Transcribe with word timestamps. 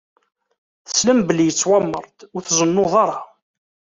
Teslam 0.87 1.19
belli 1.27 1.45
yettwameṛ-d: 1.45 2.17
Ur 2.35 2.41
tzennuḍ 2.43 2.93
ara! 3.03 3.19